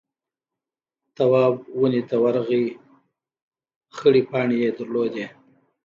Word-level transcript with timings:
تواب 1.15 1.55
ونې 1.79 2.01
ته 2.09 2.15
ورغئ 2.23 2.63
خړې 3.97 4.21
پاڼې 4.29 4.55
يې 4.63 4.69
درلودې. 4.77 5.25